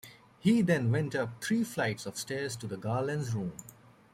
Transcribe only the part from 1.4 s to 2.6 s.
three flights of stairs